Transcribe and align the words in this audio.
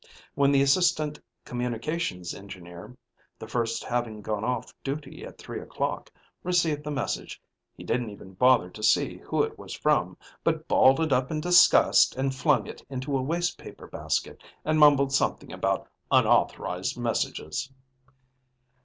When 0.33 0.51
the 0.51 0.63
Assistant 0.63 1.19
Communications 1.45 2.33
Engineer 2.33 2.97
(the 3.37 3.47
first 3.47 3.83
having 3.83 4.23
gone 4.23 4.43
off 4.43 4.73
duty 4.83 5.23
at 5.23 5.37
three 5.37 5.59
o'clock) 5.61 6.11
received 6.41 6.83
the 6.83 6.89
message, 6.89 7.39
he 7.75 7.83
didn't 7.83 8.09
even 8.09 8.33
bother 8.33 8.71
to 8.71 8.81
see 8.81 9.19
who 9.19 9.43
it 9.43 9.59
was 9.59 9.75
from, 9.75 10.17
but 10.43 10.67
balled 10.67 11.01
it 11.01 11.13
up 11.13 11.29
in 11.29 11.39
disgust 11.39 12.15
and 12.15 12.33
flung 12.33 12.65
it 12.65 12.83
into 12.89 13.15
a 13.15 13.21
wastepaper 13.21 13.85
basket 13.85 14.41
and 14.65 14.79
mumbled 14.79 15.13
something 15.13 15.53
about 15.53 15.87
unauthorized 16.09 16.97
messages. 16.97 17.71